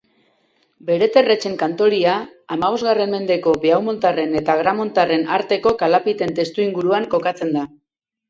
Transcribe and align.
Bereterretxen 0.85 1.57
Khantoria 1.63 2.13
hamabostgarren 2.55 3.11
mendeko 3.15 3.53
Beaumontarren 3.65 4.33
eta 4.41 4.55
Agaramontarren 4.59 5.29
arteko 5.37 5.75
kalapiten 5.83 6.35
testuinguruan 6.41 7.07
kokatzen 7.15 7.53
da. 7.59 7.67